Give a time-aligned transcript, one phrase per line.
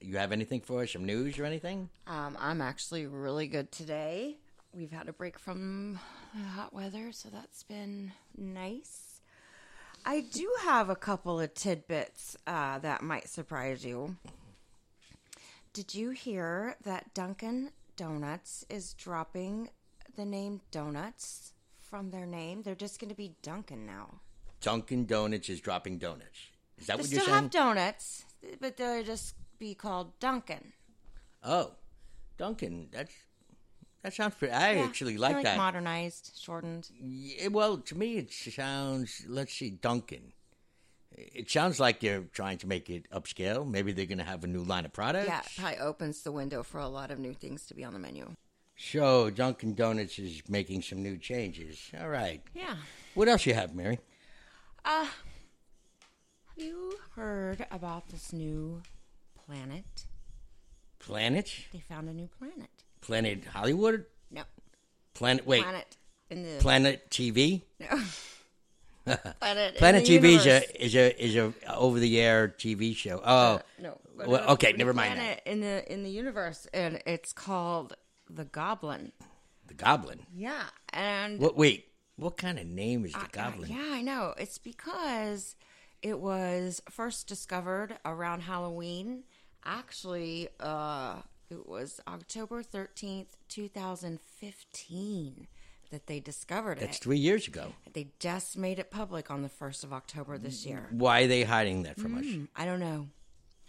[0.00, 0.92] You have anything for us?
[0.92, 1.90] Some news or anything?
[2.06, 4.36] Um, I'm actually really good today.
[4.72, 5.98] We've had a break from
[6.32, 9.20] the hot weather, so that's been nice.
[10.06, 14.14] I do have a couple of tidbits uh, that might surprise you.
[15.72, 19.70] Did you hear that Dunkin' Donuts is dropping
[20.14, 22.62] the name Donuts from their name?
[22.62, 24.20] They're just going to be Dunkin' now.
[24.64, 26.48] Dunkin' Donuts is dropping donuts.
[26.78, 27.42] Is that They what you're saying?
[27.42, 28.24] They still have donuts,
[28.60, 30.72] but they'll just be called Dunkin'.
[31.42, 31.72] Oh,
[32.38, 32.88] Dunkin'.
[32.90, 33.12] that's
[34.02, 34.52] that sounds pretty.
[34.52, 35.56] I Yeah, actually kinda like that.
[35.56, 36.90] modernized, shortened.
[37.00, 39.24] Yeah, well, to me, it sounds.
[39.28, 40.32] Let's see, Dunkin'.
[41.16, 43.66] It sounds like they're trying to make it upscale.
[43.66, 45.28] Maybe they're going to have a new line of products.
[45.28, 47.92] Yeah, it probably opens the window for a lot of new things to be on
[47.92, 48.34] the menu.
[48.76, 51.90] So Dunkin' Donuts is making some new changes.
[52.00, 52.42] All right.
[52.52, 52.76] Yeah.
[53.14, 54.00] What else you have, Mary?
[54.84, 55.12] Uh, have
[56.56, 58.82] you heard about this new
[59.46, 59.84] planet?
[60.98, 62.68] Planet, They found a new planet.
[63.00, 64.42] Planet Hollywood, No,
[65.14, 65.46] Planet.
[65.46, 65.96] Wait, planet
[66.30, 67.62] in the Planet TV.
[67.80, 68.00] no.
[69.40, 69.76] planet.
[69.76, 73.20] Planet TV is a is a is a over the air TV show.
[73.22, 73.98] Oh, no.
[74.16, 75.42] well, okay, never mind that.
[75.46, 77.94] In the in the universe, and it's called
[78.30, 79.12] the Goblin.
[79.66, 80.20] the Goblin.
[80.34, 80.62] Yeah,
[80.94, 81.54] and What?
[81.54, 81.86] Wait,
[82.16, 83.70] what kind of name is the Uh, Goblin?
[83.70, 84.34] yeah, I know.
[84.38, 85.56] It's because
[86.02, 89.24] it was first discovered around Halloween.
[89.64, 95.46] Actually, uh, it was October 13th, 2015
[95.90, 96.80] that they discovered it.
[96.80, 97.72] That's three years ago.
[97.92, 100.88] They just made it public on the 1st of October this year.
[100.90, 102.24] Why are they hiding that from us?
[102.24, 103.08] Hmm, I don't know.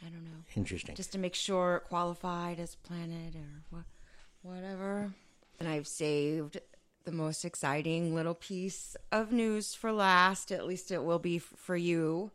[0.05, 0.43] I don't know.
[0.55, 0.95] Interesting.
[0.95, 3.83] Just to make sure it qualified as planet or wha-
[4.53, 5.13] whatever.
[5.59, 6.59] And I've saved
[7.05, 10.51] the most exciting little piece of news for last.
[10.51, 12.31] At least it will be f- for you.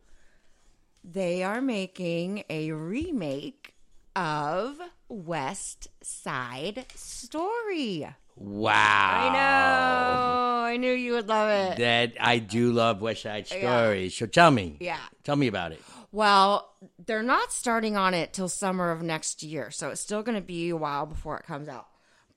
[1.02, 3.74] They are making a remake
[4.14, 4.78] of
[5.08, 8.06] West Side Story.
[8.36, 8.72] Wow.
[8.72, 10.64] I know.
[10.64, 11.78] I knew you would love it.
[11.78, 14.08] That I do love West Side Story.
[14.08, 14.76] So tell me.
[14.80, 15.00] Yeah.
[15.24, 15.82] Tell me about it.
[16.12, 16.72] Well,
[17.04, 20.42] they're not starting on it till summer of next year, so it's still going to
[20.42, 21.86] be a while before it comes out.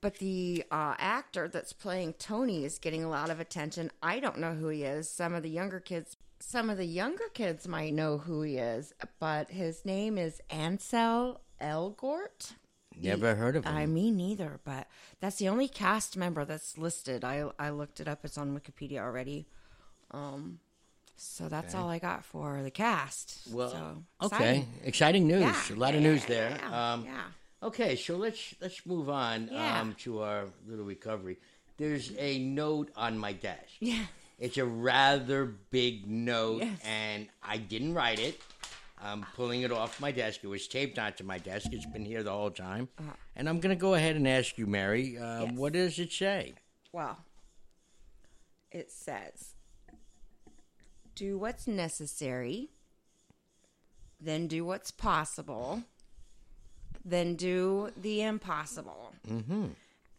[0.04, 3.90] But the uh, actor that's playing Tony is getting a lot of attention.
[4.02, 5.08] I don't know who he is.
[5.08, 8.92] Some of the younger kids, some of the younger kids might know who he is,
[9.18, 12.52] but his name is Ansel Elgort.
[13.00, 13.74] Never heard of him.
[13.74, 14.88] I mean, neither, but
[15.20, 17.24] that's the only cast member that's listed.
[17.24, 19.46] I I looked it up; it's on Wikipedia already.
[20.10, 20.58] Um,
[21.16, 23.38] so that's all I got for the cast.
[23.50, 24.36] well, so, okay.
[24.36, 24.68] exciting.
[24.84, 25.40] Exciting news.
[25.40, 26.50] Yeah, a lot of news there.
[26.60, 27.22] Yeah, um, yeah.
[27.64, 29.80] Okay, so let's let's move on Yeah.
[29.80, 31.38] um, to our little recovery.
[31.78, 33.76] There's a note on my desk.
[33.80, 34.04] Yeah.
[34.38, 36.80] It's a rather big note, Yes.
[36.84, 38.40] and I didn't write it.
[39.00, 40.40] I'm pulling it off my desk.
[40.44, 41.68] It was taped onto my desk.
[41.72, 42.88] It's been here the whole time.
[43.36, 45.44] And I'm going to go ahead and ask you, Mary, uh, Uh-huh.
[45.46, 45.54] Yes.
[45.58, 46.54] what does it say?
[46.92, 47.18] Well,
[48.70, 49.54] it says,
[51.14, 52.70] "Do what's necessary,
[54.20, 55.84] then do what's possible,
[57.04, 59.66] then do the impossible." Mm-hmm.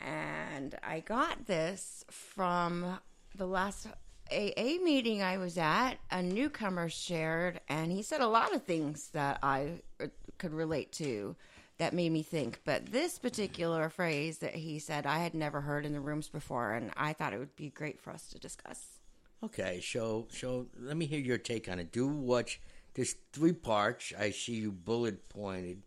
[0.02, 3.00] And I got this from
[3.36, 3.88] the last
[4.32, 5.96] AA meeting I was at.
[6.12, 10.08] A newcomer shared, and he said a lot of things that I uh,
[10.38, 11.36] could relate to
[11.78, 12.62] that made me think.
[12.66, 16.74] But this particular phrase that he said, I had never heard in the rooms before,
[16.74, 19.00] and I thought it would be great for us to discuss.
[19.44, 21.92] Okay, so so let me hear your take on it.
[21.92, 22.58] Do what?
[22.94, 24.14] There's three parts.
[24.18, 25.84] I see you bullet pointed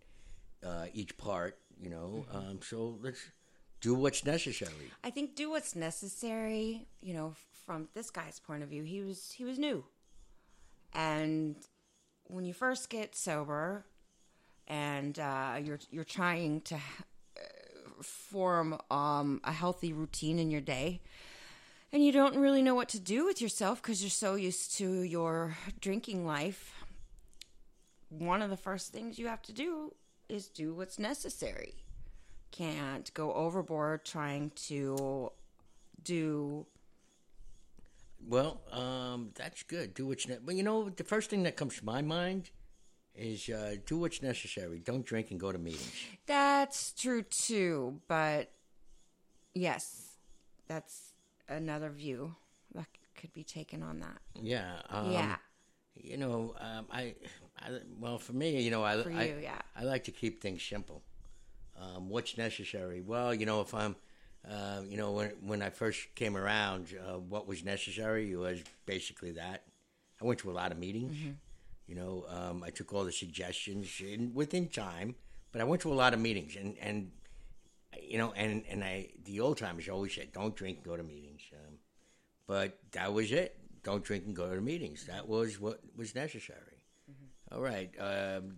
[0.65, 1.59] uh, each part.
[1.81, 3.21] You know, um, so let's
[3.81, 4.91] do what's necessary.
[5.05, 6.89] I think do what's necessary.
[7.01, 7.35] You know,
[7.65, 9.85] from this guy's point of view, he was he was new,
[10.93, 11.57] and
[12.25, 13.85] when you first get sober,
[14.67, 21.01] and uh, you're you're trying to uh, form um, a healthy routine in your day,
[21.93, 25.03] and you don't really know what to do with yourself because you're so used to
[25.03, 26.75] your drinking life.
[28.11, 29.93] One of the first things you have to do
[30.29, 31.75] is do what's necessary.
[32.51, 35.33] Can't go overboard trying to
[36.03, 36.67] do
[38.27, 39.95] Well, um, that's good.
[39.95, 42.51] Do what's ne- but you know the first thing that comes to my mind
[43.15, 44.79] is uh, do what's necessary.
[44.81, 45.93] Don't drink and go to meetings.
[46.27, 48.51] That's true too, but
[49.55, 50.17] yes,
[50.69, 51.13] that's
[51.49, 52.37] another view
[52.75, 52.87] that
[53.17, 54.19] could be taken on that.
[54.41, 54.81] Yeah.
[54.89, 55.37] Um, yeah,
[56.01, 57.15] You know, um, I,
[57.61, 59.59] I, well, for me, you know, I, for I, yeah.
[59.77, 61.03] I like to keep things simple.
[61.81, 63.01] Um, what's necessary?
[63.01, 63.97] Well, you know, if I'm,
[64.49, 69.33] uh, you know, when when I first came around, uh, what was necessary was basically
[69.33, 69.65] that.
[70.21, 71.17] I went to a lot of meetings.
[71.87, 75.15] You know, um, I took all the suggestions in, within time,
[75.53, 77.11] but I went to a lot of meetings, and and
[78.03, 81.43] you know, and and I the old timers always said, don't drink, go to meetings.
[81.53, 81.79] Um,
[82.47, 83.57] but that was it.
[83.83, 85.07] Don't drink and go to meetings.
[85.07, 86.83] That was what was necessary.
[87.51, 87.91] All right.
[87.99, 88.57] Um,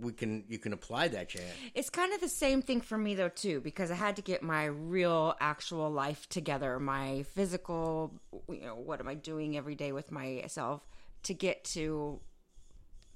[0.00, 1.42] we can you can apply that, Chad.
[1.74, 4.42] It's kind of the same thing for me though too, because I had to get
[4.42, 8.14] my real, actual life together, my physical,
[8.48, 10.86] you know, what am I doing every day with myself
[11.24, 12.20] to get to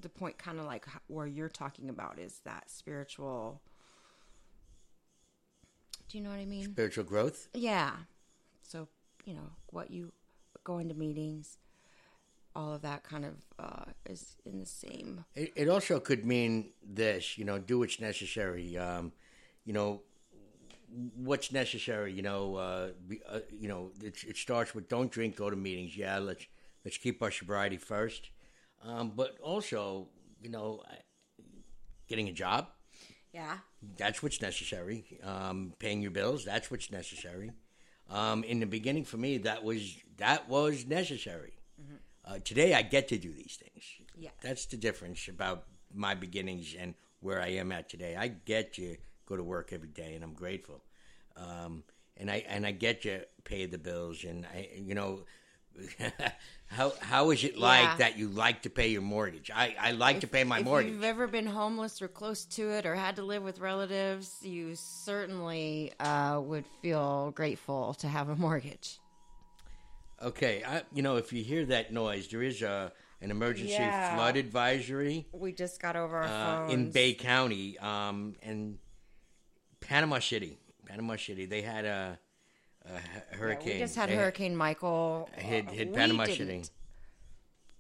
[0.00, 3.62] the point, kind of like where you're talking about, is that spiritual.
[6.08, 6.64] Do you know what I mean?
[6.64, 7.48] Spiritual growth.
[7.54, 7.92] Yeah.
[8.62, 8.88] So,
[9.24, 10.12] you know, what you
[10.64, 11.58] going to meetings,
[12.54, 15.24] all of that kind of uh, is in the same.
[15.34, 18.76] It, it also could mean this, you know, do what's necessary.
[18.76, 19.12] Um,
[19.64, 20.02] you know,
[21.16, 22.12] what's necessary.
[22.12, 25.56] You know, uh, be, uh, you know, it, it starts with don't drink, go to
[25.56, 25.96] meetings.
[25.96, 26.46] Yeah, let's
[26.84, 28.30] let's keep our sobriety first.
[28.84, 30.08] Um, but also,
[30.42, 30.82] you know,
[32.08, 32.68] getting a job.
[33.32, 33.58] Yeah.
[33.96, 35.18] That's what's necessary.
[35.22, 36.44] Um, paying your bills.
[36.44, 37.52] That's what's necessary.
[38.12, 41.54] Um, in the beginning, for me, that was that was necessary.
[42.24, 43.84] Uh, today, I get to do these things.
[44.16, 44.30] Yeah.
[44.42, 48.14] That's the difference about my beginnings and where I am at today.
[48.16, 50.84] I get to go to work every day, and I'm grateful.
[51.36, 51.82] Um,
[52.16, 55.24] and I and I get to pay the bills, and I, you know,
[56.66, 57.96] how how is it like Yeah.
[57.98, 59.50] that you like to pay your mortgage?
[59.54, 60.88] I, I like to pay my if mortgage.
[60.88, 64.38] If you've ever been homeless or close to it or had to live with relatives,
[64.42, 68.98] you certainly uh, would feel grateful to have a mortgage.
[70.22, 74.14] Okay, I, you know, if you hear that noise, there is a an emergency Yeah.
[74.14, 76.72] flood advisory We just got over our uh, phones.
[76.72, 78.78] in Bay County, um, and
[79.80, 80.58] Panama City.
[80.86, 82.18] Panama City, they had a,
[82.84, 82.94] a hu-
[83.32, 83.72] Yeah, hurricane.
[83.74, 85.28] we just had They Hurricane Michael.
[85.36, 86.62] hit Uh, hit we Panama City.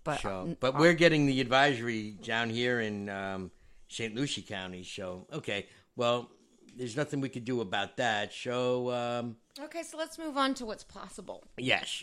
[0.04, 3.50] But, So, uh, but we're getting the advisory down here in um,
[3.88, 4.14] St.
[4.14, 4.82] Lucie County.
[4.82, 6.30] So, okay, well,
[6.76, 8.32] there's nothing we could do about that.
[8.32, 11.44] So, um, okay, so let's move on to what's possible.
[11.56, 12.02] yes,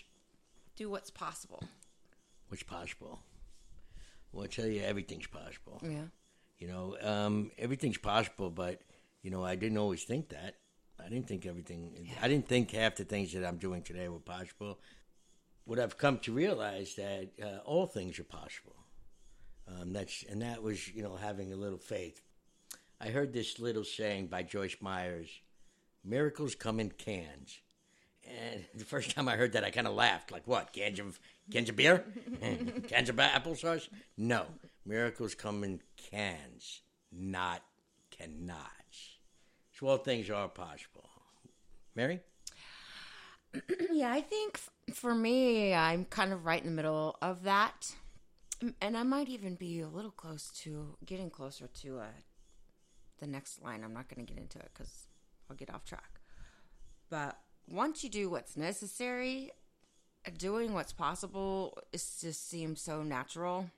[0.78, 1.62] Do what's possible.
[2.48, 3.20] what's possible?
[4.32, 5.82] Well, I tell you, everything's possible.
[5.84, 6.06] Yeah.
[6.60, 8.82] You know, um, everything's possible, but
[9.24, 10.56] you know, I didn't always think that.
[11.04, 12.10] I didn't think everything.
[12.22, 14.80] I didn't think half the things that I'm doing today were possible.
[15.66, 18.76] What I've come to realize that uh, all things are possible.
[19.68, 22.22] Um, that's and that was you know having a little faith.
[23.00, 25.30] I heard this little saying by Joyce Myers:
[26.04, 27.60] "Miracles come in cans."
[28.28, 30.32] And the first time I heard that, I kind of laughed.
[30.32, 30.74] Like, what?
[30.74, 31.20] Cans of
[31.52, 32.06] cans of beer?
[32.88, 33.90] cans of applesauce?
[34.18, 34.46] No,
[34.86, 37.64] miracles come in cans, not
[38.12, 38.79] cannots.
[39.80, 41.10] So all things are possible.
[41.96, 42.20] Mary?
[43.92, 44.60] Yeah, I think
[44.94, 47.96] for me, I'm kind of right in the middle of that.
[48.82, 52.06] And I might even be a little close to getting closer to uh,
[53.20, 53.84] the next line.
[53.84, 55.08] I'm not going to get into it because
[55.50, 56.20] I'll get off track.
[57.10, 59.52] But once you do what's necessary,
[60.38, 63.70] doing what's possible is just seems so natural.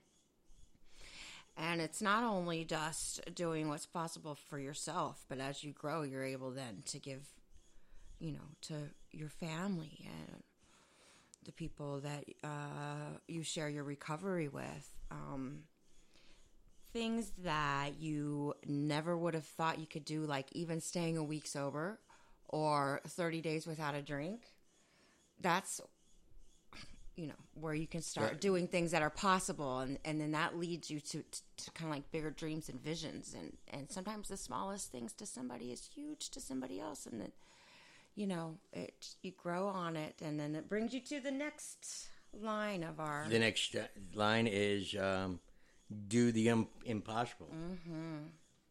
[1.56, 6.24] And it's not only just doing what's possible for yourself, but as you grow, you're
[6.24, 7.26] able then to give
[8.22, 8.74] you know, to
[9.10, 10.42] your family and
[11.44, 14.90] the people that uh, you share your recovery with.
[15.10, 15.64] Um,
[16.92, 21.46] things that you never would have thought you could do, like even staying a week
[21.46, 21.98] sober
[22.48, 24.42] or 30 days without a drink.
[25.40, 25.80] That's,
[27.16, 28.40] you know, where you can start Right.
[28.40, 29.80] doing things that are possible.
[29.80, 32.80] And, and then that leads you to, to, to kind of like bigger dreams and
[32.80, 33.34] visions.
[33.38, 37.06] And, and sometimes the smallest things to somebody is huge to somebody else.
[37.06, 37.32] And that,
[38.14, 42.08] you know, it you grow on it, and then it brings you to the next
[42.32, 43.26] line of our.
[43.28, 43.74] The next
[44.14, 45.40] line is um,
[46.08, 47.48] do the um, impossible.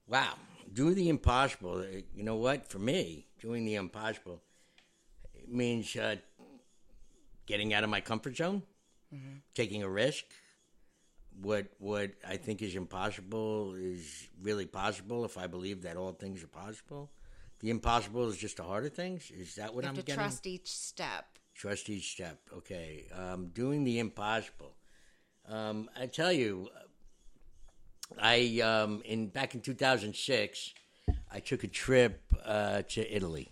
[0.07, 0.33] Wow,
[0.73, 1.85] do the impossible.
[2.15, 2.67] You know what?
[2.67, 4.41] For me, doing the impossible
[5.47, 6.17] means uh,
[7.51, 8.63] getting out of my comfort zone,
[9.53, 10.23] taking a risk.
[11.41, 16.43] What what I think is impossible is really possible if I believe that all things
[16.43, 17.11] are possible.
[17.59, 19.31] The impossible is just the harder things.
[19.31, 20.15] Is that what You I'm to getting?
[20.15, 21.25] trust each step.
[21.53, 22.39] Trust each step.
[22.59, 23.05] Okay.
[23.13, 24.73] Um, doing the impossible.
[25.47, 26.69] Um, I tell you,
[28.19, 30.73] I um, in back in 2006,
[31.31, 33.51] I took a trip uh, to Italy,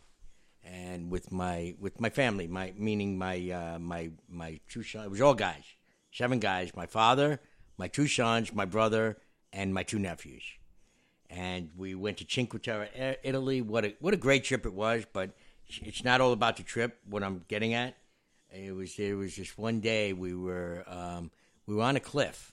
[0.63, 5.06] and with my with my family, my meaning my uh, my my two sons.
[5.06, 5.63] It was all guys,
[6.12, 6.72] seven guys.
[6.75, 7.39] My father,
[7.78, 9.18] my two sons, my brother,
[9.51, 10.44] and my two nephews.
[11.30, 13.62] And we went to Cinque Terre, Italy.
[13.62, 15.06] What a what a great trip it was!
[15.12, 15.32] But
[15.68, 17.00] it's not all about the trip.
[17.08, 17.96] What I'm getting at,
[18.51, 21.32] it was there was just one day we were um,
[21.66, 22.51] we were on a cliff,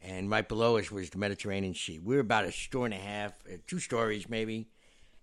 [0.00, 1.98] and right below us was the Mediterranean Sea.
[1.98, 4.68] We were about a store and a half, uh, two stories maybe,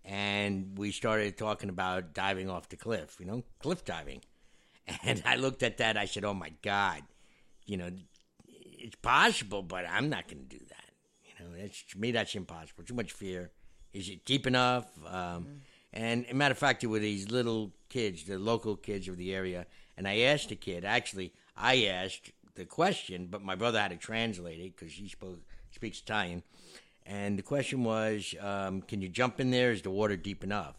[0.06, 3.18] and we started talking about diving off the cliff.
[3.20, 4.22] You know, cliff diving.
[5.04, 5.96] And I looked at that.
[5.96, 7.04] I said, "Oh my God,
[7.66, 7.90] you know,
[8.48, 10.90] it's possible, but I'm not going to do that.
[11.24, 12.84] You know, that's to me that's impossible.
[12.84, 13.52] Too much fear.
[13.94, 14.86] Is it deep enough?
[15.08, 15.62] Um,
[15.94, 19.34] And a matter of fact, there were these little kids, the local kids of the
[19.34, 20.84] area, and I asked the kid.
[20.84, 25.40] Actually, I asked the question, but my brother had to translate it because he spoke
[25.72, 26.44] speaks Italian.
[27.06, 29.72] And the question was, um, "Can you jump in there?
[29.72, 30.76] Is the water deep enough?"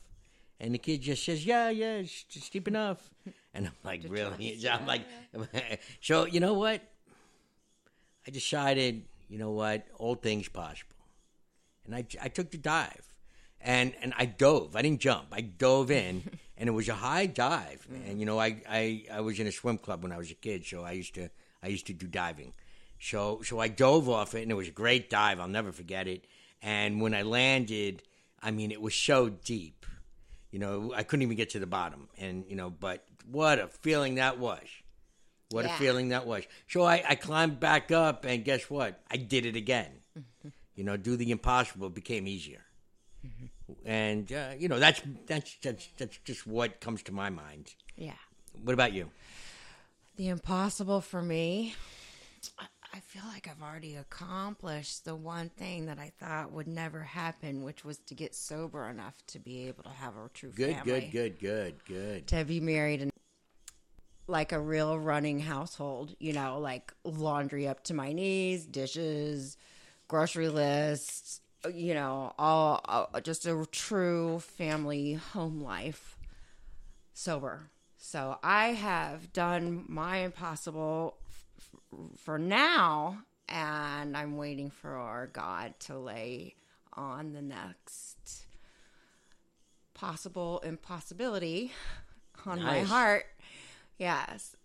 [0.58, 3.10] And the kid just says, "Yeah, yeah, it's deep enough."
[3.56, 5.02] And I'm like, "Really?" I'm like,
[6.00, 6.82] "So you know what?
[8.26, 10.96] I decided, you know what, all things possible,
[11.84, 13.06] and I, I took the dive,
[13.60, 14.74] and and I dove.
[14.74, 15.28] I didn't jump.
[15.30, 16.22] I dove in,
[16.56, 17.86] and it was a high dive.
[18.08, 20.34] And you know, I, I I was in a swim club when I was a
[20.34, 21.28] kid, so I used to
[21.62, 22.54] I used to do diving.
[23.04, 25.38] So so I dove off it, and it was a great dive.
[25.38, 26.24] I'll never forget it.
[26.62, 28.02] And when I landed,
[28.42, 29.84] I mean, it was so deep.
[30.50, 33.68] You know, I couldn't even get to the bottom, and you know, but what a
[33.68, 34.62] feeling that was.
[35.50, 35.74] What Yeah.
[35.74, 36.44] a feeling that was.
[36.68, 39.00] So I, I climbed back up, and guess what?
[39.10, 39.90] I did it again.
[40.74, 42.62] You know, do the impossible became easier.
[43.84, 47.74] And uh, you know, that's that's that's that's just what comes to my mind.
[47.96, 48.12] Yeah.
[48.62, 49.10] What about you?
[50.16, 51.74] The impossible for me,
[52.94, 57.62] I- feel like I've already accomplished the one thing that I thought would never happen,
[57.64, 60.84] which was to get sober enough to be able to have a true Good, family.
[60.84, 62.26] good, good, good, good.
[62.26, 62.26] Good.
[62.28, 63.10] To be married and
[64.28, 69.56] like a real running household, you know, like laundry up to my knees, dishes,
[70.06, 71.40] grocery lists,
[71.72, 76.16] you know, all uh, just a true family home life
[77.12, 77.70] sober.
[77.96, 81.16] So I have done my impossible
[82.16, 86.54] for now, and I'm waiting for our God to lay
[86.92, 88.46] on the next
[89.94, 91.72] possible impossibility
[92.46, 93.26] on my heart.
[93.98, 94.56] Yes.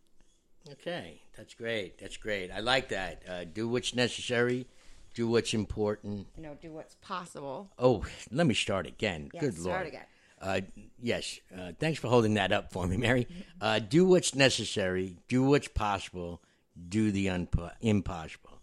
[0.72, 1.98] Okay, that's great.
[2.00, 2.52] That's great.
[2.52, 3.24] I like that.
[3.28, 4.68] Uh, do what's necessary.
[5.14, 6.28] Do what's important.
[6.38, 7.70] You know, do what's possible.
[7.80, 9.30] Oh, let me start again.
[9.34, 9.88] Yeah, Good start lord.
[9.88, 10.06] again.
[10.42, 10.62] Uh,
[11.02, 11.40] yes.
[11.58, 13.28] Uh, thanks for holding that up for me, Mary.
[13.60, 15.18] Uh, do what's necessary.
[15.28, 16.42] Do what's possible.
[16.88, 18.60] Do the unpo- impossible.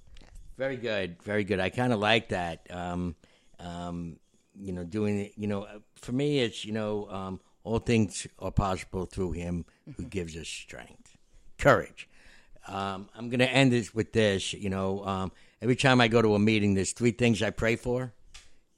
[0.56, 1.23] Very good.
[1.23, 1.61] Very good.
[1.61, 2.66] I kind of like that.
[2.70, 3.14] Um,
[3.61, 4.16] um,
[4.58, 5.32] you know, doing it.
[5.37, 9.66] You know, uh, for me, it's you know, um, all things are possible through Him
[9.96, 11.16] who gives us strength,
[11.58, 12.08] courage.
[12.68, 14.52] Um, I'm going to end this with this.
[14.54, 17.76] You know, um, every time I go to a meeting, there's three things I pray
[17.76, 18.14] for: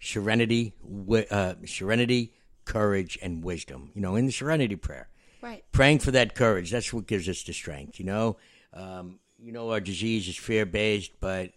[0.01, 2.33] serenity, wi- uh, serenity,
[2.65, 3.91] courage, and wisdom.
[3.95, 5.09] You know, in the serenity prayer,
[5.43, 5.65] Right.
[5.73, 6.71] praying for that courage.
[6.71, 7.99] That's what gives us the strength.
[8.01, 8.37] You know,
[8.73, 11.53] um, you know, our disease is fear based, but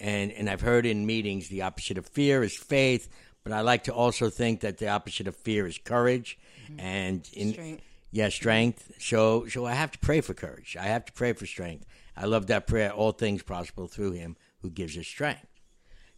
[0.00, 3.08] and and I've heard in meetings the opposite of fear is faith.
[3.44, 6.80] But I like to also think that the opposite of fear is courage, mm-hmm.
[6.80, 7.82] and in Strength.
[8.10, 8.92] yeah, strength.
[8.98, 10.76] So so I have to pray for courage.
[10.78, 11.86] I have to pray for strength.
[12.16, 12.90] I love that prayer.
[12.90, 15.46] All things possible through Him who gives us strength.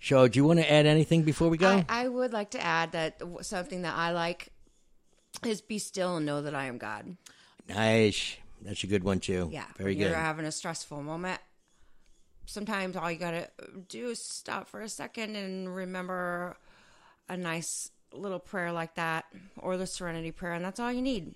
[0.00, 1.68] So, do you want to add anything before we go?
[1.68, 4.50] I, I would like to add that something that I like
[5.44, 7.16] is be still and know that I am God.
[7.68, 8.37] nice.
[8.62, 9.48] That's a good one too.
[9.52, 9.64] Yeah.
[9.76, 10.16] very You're good.
[10.16, 11.40] having a stressful moment.
[12.46, 13.48] Sometimes all you got to
[13.88, 16.56] do is stop for a second and remember
[17.28, 19.26] a nice little prayer like that
[19.58, 21.34] or the serenity prayer, and that's all you need.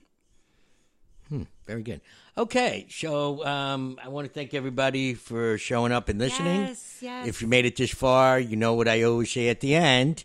[1.67, 2.01] Very good.
[2.37, 6.63] Okay, so um, I want to thank everybody for showing up and listening.
[6.63, 7.27] Yes, yes.
[7.27, 10.25] If you made it this far, you know what I always say at the end,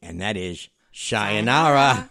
[0.00, 1.74] and that is sayonara.
[1.74, 2.10] Sayonara.